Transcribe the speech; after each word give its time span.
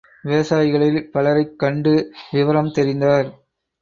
விவசாயிகளில் 0.23 1.09
பலரைக் 1.11 1.59
கண்டு 1.59 1.93
விவரம் 2.31 2.71
தெரிந்தார். 2.71 3.29